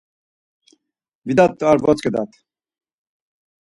Vidat 1.27 1.51
do 1.59 1.65
ar 1.71 1.79
votzǩedat. 1.83 2.31